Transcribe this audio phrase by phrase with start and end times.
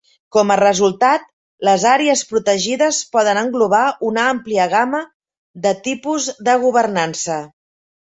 [0.35, 1.25] Com a resultat,
[1.67, 5.03] les àrees protegides poden englobar una àmplia gamma
[5.67, 7.37] de tipus de governança.